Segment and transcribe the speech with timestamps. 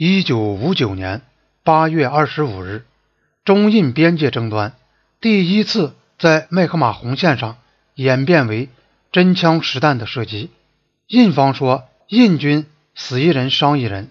[0.00, 1.22] 一九五九年
[1.64, 2.84] 八月二十五日，
[3.44, 4.76] 中印边界争端
[5.20, 7.56] 第一次在麦克马洪线上
[7.96, 8.68] 演变为
[9.10, 10.50] 真枪实弹的射击。
[11.08, 14.08] 印方说，印军死一人，伤一人。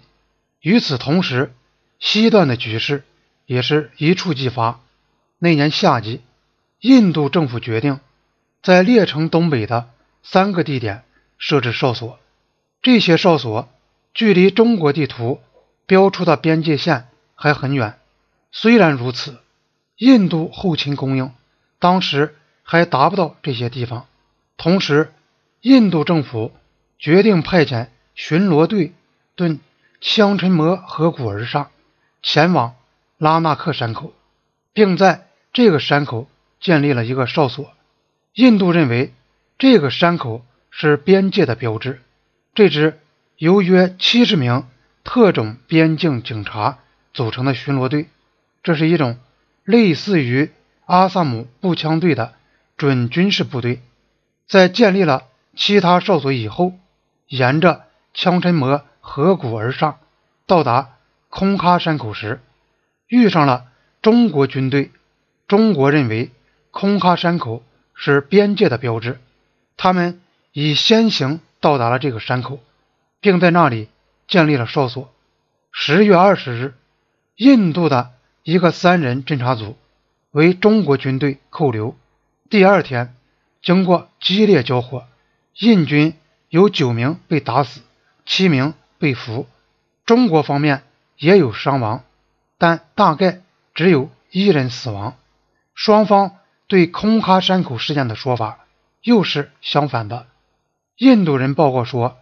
[0.60, 1.54] 与此同时，
[2.00, 3.06] 西段的局势
[3.46, 4.82] 也是一触即发。
[5.40, 6.20] 那年夏季，
[6.82, 8.02] 印度政府决定
[8.62, 9.88] 在列城东北的
[10.22, 11.06] 三个地点
[11.38, 12.20] 设置哨所，
[12.82, 13.70] 这些哨所
[14.14, 15.40] 距离中国地图。
[15.88, 17.98] 标出的边界线还很远，
[18.52, 19.38] 虽然如此，
[19.96, 21.32] 印度后勤供应
[21.80, 24.06] 当时还达不到这些地方。
[24.58, 25.14] 同时，
[25.62, 26.52] 印度政府
[27.00, 28.94] 决定派遣巡逻队
[29.36, 29.62] 顿
[30.02, 31.72] 枪沉磨河谷而上，
[32.22, 32.76] 前往
[33.18, 34.12] 拉纳克山口，
[34.74, 36.28] 并在这个山口
[36.60, 37.72] 建立了一个哨所。
[38.34, 39.14] 印度认为
[39.58, 42.02] 这个山口是边界的标志。
[42.54, 43.00] 这支
[43.38, 44.66] 由约七十名。
[45.08, 46.80] 特种边境警察
[47.14, 48.10] 组成的巡逻队，
[48.62, 49.18] 这是一种
[49.64, 50.52] 类似于
[50.86, 52.34] 阿萨姆步枪队的
[52.76, 53.82] 准军事部队。
[54.50, 55.24] 在建立了
[55.56, 56.74] 其他哨所以后，
[57.30, 59.98] 沿着枪沉磨河谷而上，
[60.46, 60.90] 到达
[61.30, 62.42] 空喀山口时，
[63.08, 63.68] 遇上了
[64.02, 64.92] 中国军队。
[65.48, 66.32] 中国认为
[66.70, 67.64] 空喀山口
[67.96, 69.22] 是边界的标志，
[69.78, 70.20] 他们
[70.52, 72.60] 已先行到达了这个山口，
[73.22, 73.88] 并在那里。
[74.28, 75.14] 建立了哨所。
[75.72, 76.74] 十月二十日，
[77.36, 78.12] 印度的
[78.44, 79.78] 一个三人侦察组
[80.32, 81.96] 为中国军队扣留。
[82.50, 83.16] 第二天，
[83.62, 85.06] 经过激烈交火，
[85.60, 86.16] 印军
[86.50, 87.82] 有九名被打死，
[88.26, 89.48] 七名被俘。
[90.06, 90.84] 中国方面
[91.18, 92.04] 也有伤亡，
[92.58, 93.42] 但大概
[93.74, 95.16] 只有一人死亡。
[95.76, 98.66] 双方对空喀山口事件的说法
[99.02, 100.26] 又是相反的。
[100.98, 102.18] 印度人报告说，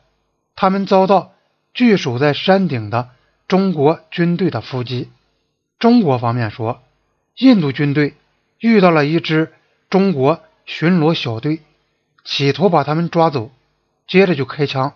[0.56, 1.35] 他们遭到。
[1.76, 3.10] 据守在山顶的
[3.50, 5.10] 中国军队的伏击。
[5.78, 6.82] 中国方面说，
[7.36, 8.16] 印度军队
[8.60, 9.54] 遇到了一支
[9.90, 11.60] 中国巡逻小队，
[12.24, 13.52] 企图把他们抓走，
[14.08, 14.94] 接着就开枪，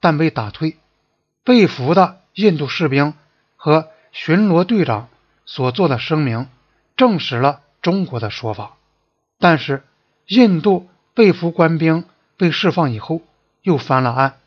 [0.00, 0.76] 但被打退。
[1.44, 3.14] 被俘的印度士兵
[3.54, 5.08] 和巡逻队长
[5.44, 6.48] 所做的声明
[6.96, 8.74] 证实了中国的说法。
[9.38, 9.84] 但是，
[10.26, 12.04] 印度被俘官兵
[12.36, 13.22] 被释放以后，
[13.62, 14.38] 又翻了案。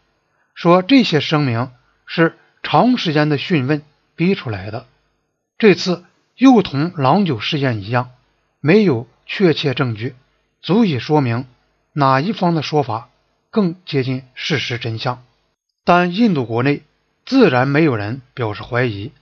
[0.59, 1.72] 说这些声明
[2.06, 3.81] 是长时间的讯问
[4.18, 4.88] 逼出来的，
[5.58, 6.03] 这次
[6.36, 8.09] 又同郎酒事件一样，
[8.59, 10.16] 没有确切证据
[10.62, 11.48] 足以说明
[11.94, 13.08] 哪一方的说法
[13.50, 15.24] 更接近事实真相。
[15.86, 16.81] 但印度国内
[17.25, 19.14] 自然没有人表示怀疑，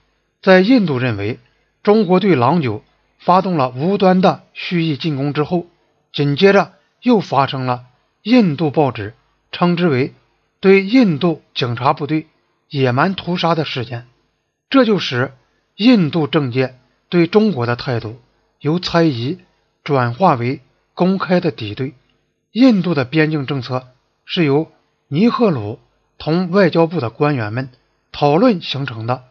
[0.42, 1.38] 在印度认为
[1.84, 2.82] 中国对郎酒
[3.20, 5.68] 发动了无端的蓄意进攻之后，
[6.12, 7.84] 紧接着又发生了
[8.22, 9.14] 印度报纸
[9.52, 10.12] 称之为。
[10.60, 12.26] 对印度警察部队
[12.68, 14.06] 野蛮屠杀的事件，
[14.70, 15.32] 这就使
[15.76, 18.20] 印度政界对中国的态度
[18.58, 19.38] 由猜疑
[19.84, 20.60] 转化为
[20.94, 21.94] 公开的敌对。
[22.50, 23.86] 印度的边境政策
[24.24, 24.72] 是由
[25.06, 25.78] 尼赫鲁
[26.18, 27.70] 同外交部的官员们
[28.10, 29.24] 讨论形成的，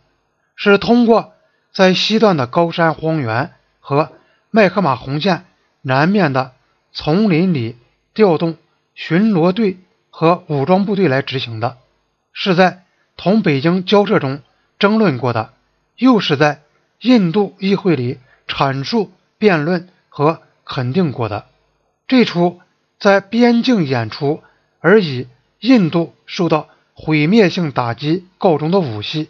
[0.56, 1.34] 是通过
[1.74, 4.14] 在西段的高山荒原和
[4.50, 5.46] 麦克马洪线
[5.82, 6.54] 南面的
[6.94, 7.76] 丛林里
[8.14, 8.56] 调动
[8.96, 9.78] 巡逻队。
[10.20, 11.78] 和武装部队来执行的，
[12.34, 12.86] 是在
[13.18, 14.42] 同北京交涉中
[14.80, 15.54] 争论过的，
[15.96, 16.62] 又是在
[17.02, 18.18] 印度议会里
[18.48, 21.46] 阐述、辩论和肯定过的。
[22.08, 22.60] 这出
[22.98, 24.42] 在边境演出
[24.80, 25.28] 而以
[25.60, 29.30] 印度受到毁灭性打击告终的武戏，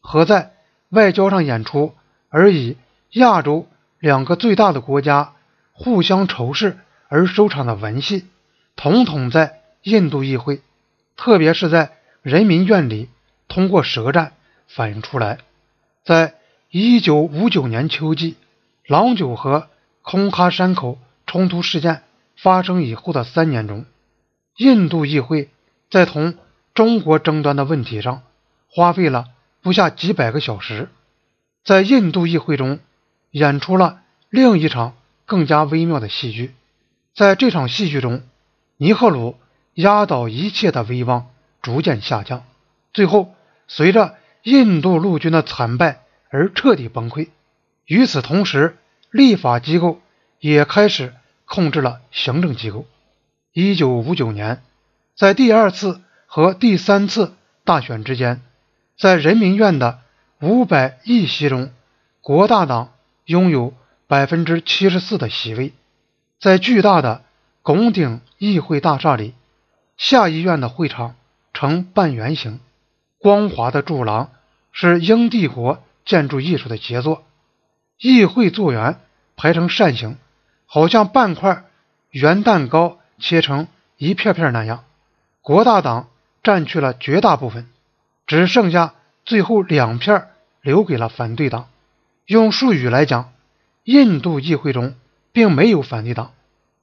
[0.00, 0.52] 和在
[0.90, 1.96] 外交上演出
[2.28, 2.76] 而以
[3.10, 3.66] 亚洲
[3.98, 5.32] 两个最大的国家
[5.72, 6.78] 互相仇视
[7.08, 8.24] 而收场的文戏，
[8.76, 9.57] 统统在。
[9.88, 10.60] 印度议会，
[11.16, 13.08] 特别是在人民院里，
[13.48, 14.34] 通过舌战
[14.66, 15.38] 反映出来。
[16.04, 16.34] 在
[16.70, 18.36] 一九五九年秋季，
[18.86, 19.70] 郎酒和
[20.02, 22.02] 空喀山口冲突事件
[22.36, 23.86] 发生以后的三年中，
[24.58, 25.48] 印度议会
[25.90, 26.34] 在同
[26.74, 28.22] 中国争端的问题上
[28.68, 29.24] 花费了
[29.62, 30.90] 不下几百个小时。
[31.64, 32.78] 在印度议会中，
[33.30, 34.94] 演出了另一场
[35.24, 36.54] 更加微妙的戏剧。
[37.14, 38.22] 在这场戏剧中，
[38.76, 39.36] 尼赫鲁。
[39.78, 41.30] 压倒一切的威望
[41.62, 42.42] 逐渐下降，
[42.92, 43.32] 最后
[43.68, 47.28] 随着印度陆军的惨败而彻底崩溃。
[47.86, 48.76] 与此同时，
[49.12, 50.00] 立法机构
[50.40, 51.14] 也开始
[51.44, 52.86] 控制了行政机构。
[53.52, 54.64] 一九五九年，
[55.14, 58.42] 在第二次和第三次大选之间，
[58.98, 60.00] 在人民院的
[60.40, 61.70] 五百议席中，
[62.20, 62.94] 国大党
[63.26, 63.72] 拥有
[64.08, 65.72] 百分之七十四的席位。
[66.40, 67.22] 在巨大的
[67.62, 69.34] 拱顶议会大厦里。
[69.98, 71.16] 下议院的会场
[71.52, 72.60] 呈半圆形，
[73.18, 74.30] 光滑的柱廊
[74.70, 77.24] 是英帝国建筑艺术的杰作。
[77.98, 79.00] 议会坐员
[79.36, 80.16] 排成扇形，
[80.66, 81.64] 好像半块
[82.10, 83.66] 圆蛋糕切成
[83.96, 84.84] 一片片那样。
[85.40, 86.08] 国大党
[86.44, 87.68] 占据了绝大部分，
[88.24, 88.94] 只剩下
[89.24, 90.28] 最后两片
[90.62, 91.68] 留给了反对党。
[92.24, 93.32] 用术语来讲，
[93.82, 94.94] 印度议会中
[95.32, 96.30] 并没有反对党。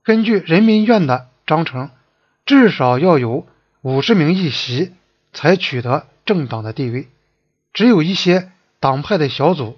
[0.04, 1.92] 根据人民院的章程，
[2.46, 3.48] 至少要有
[3.82, 4.94] 五十名议席
[5.34, 7.08] 才取得政党的地位。
[7.74, 9.78] 只有一些党派的小组。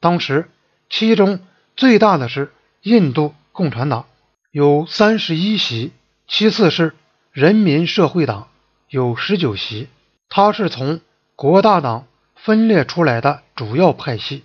[0.00, 0.48] 当时，
[0.88, 1.40] 其中
[1.76, 4.06] 最大的是印度共产党，
[4.52, 5.90] 有三十一席；
[6.28, 6.94] 其次是
[7.32, 8.48] 人民社会党，
[8.88, 9.88] 有十九席。
[10.28, 11.00] 它是从
[11.34, 12.06] 国大党
[12.36, 14.44] 分裂出来的主要派系。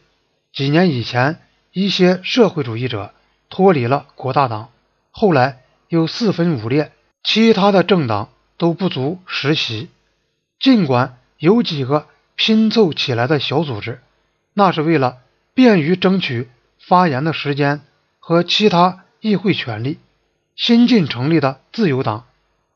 [0.52, 1.40] 几年以前，
[1.72, 3.14] 一些社会主义者
[3.50, 4.70] 脱离了国大党。
[5.12, 6.92] 后来又四分五裂，
[7.24, 9.90] 其他的政党都不足十席。
[10.60, 14.02] 尽管有几个拼凑起来的小组织，
[14.54, 15.18] 那是为了
[15.54, 16.50] 便于争取
[16.80, 17.82] 发言的时间
[18.20, 20.00] 和其他议会权利。
[20.56, 22.26] 新近成立的自由党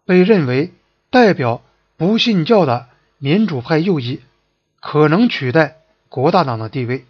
[0.06, 0.74] 被认为
[1.10, 1.62] 代表
[1.96, 2.88] 不信教的
[3.20, 4.22] 民主派右翼，
[4.80, 5.78] 可能取代
[6.10, 7.06] 国大党的地位。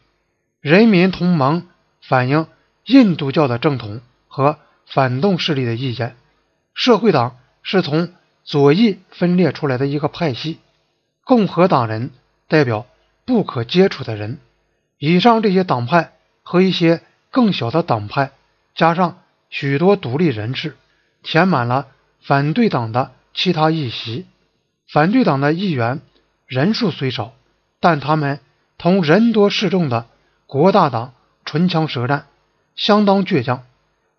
[0.60, 1.68] 人民同盟
[2.02, 2.48] 反映
[2.86, 4.58] 印度教的正统和。
[4.90, 6.16] 反动势力的意见，
[6.78, 8.14] 社会党是从
[8.44, 10.60] 左翼分裂出来的一个派系，
[11.26, 12.12] 共和党人
[12.48, 12.86] 代表
[13.26, 14.38] 不可接触的人。
[15.00, 16.14] 以上这些党派
[16.44, 17.02] 和一些
[17.32, 18.30] 更小的党派，
[18.76, 19.18] 加上
[19.50, 20.78] 许多独立人士，
[21.24, 21.88] 填满了
[22.22, 24.28] 反对党的其他议席。
[24.88, 26.00] 反对党的议员
[26.46, 27.34] 人数虽少，
[27.80, 28.40] 但他们
[28.78, 30.06] 同人多势众的
[30.46, 32.28] 国大党唇枪舌战，
[32.76, 33.64] 相当倔强。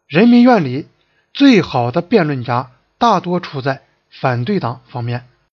[0.08, 0.88] 人民院里
[1.32, 5.28] 最好的辩论家大多处在反对党方面。